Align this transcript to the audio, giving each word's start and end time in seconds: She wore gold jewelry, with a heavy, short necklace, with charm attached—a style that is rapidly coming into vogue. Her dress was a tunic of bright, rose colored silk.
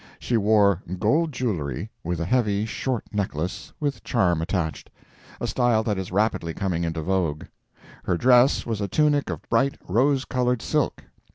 She 0.17 0.35
wore 0.35 0.81
gold 0.97 1.31
jewelry, 1.31 1.91
with 2.03 2.19
a 2.19 2.25
heavy, 2.25 2.65
short 2.65 3.03
necklace, 3.11 3.71
with 3.79 4.03
charm 4.03 4.41
attached—a 4.41 5.45
style 5.45 5.83
that 5.83 5.99
is 5.99 6.11
rapidly 6.11 6.55
coming 6.55 6.83
into 6.83 7.03
vogue. 7.03 7.43
Her 8.05 8.17
dress 8.17 8.65
was 8.65 8.81
a 8.81 8.87
tunic 8.87 9.29
of 9.29 9.47
bright, 9.47 9.77
rose 9.87 10.25
colored 10.25 10.63
silk. 10.63 11.03